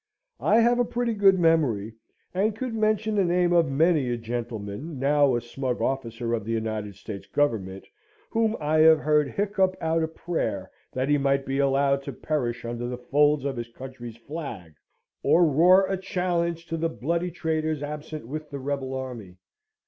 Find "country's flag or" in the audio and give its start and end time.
13.69-15.45